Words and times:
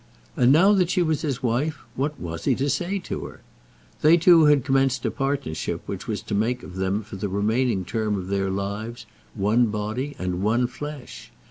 And 0.35 0.51
now 0.51 0.73
that 0.73 0.89
she 0.89 1.03
was 1.03 1.21
his 1.21 1.43
wife, 1.43 1.77
what 1.95 2.19
was 2.19 2.45
he 2.45 2.55
to 2.55 2.71
say 2.71 2.97
to 3.05 3.25
her? 3.25 3.41
They 4.01 4.17
two 4.17 4.45
had 4.45 4.65
commenced 4.65 5.05
a 5.05 5.11
partnership 5.11 5.83
which 5.87 6.07
was 6.07 6.23
to 6.23 6.33
make 6.33 6.63
of 6.63 6.77
them 6.77 7.03
for 7.03 7.17
the 7.17 7.29
remaining 7.29 7.85
term 7.85 8.17
of 8.17 8.27
their 8.29 8.49
lives 8.49 9.05
one 9.35 9.67
body 9.67 10.15
and 10.17 10.41
one 10.41 10.65
flesh. 10.65 11.31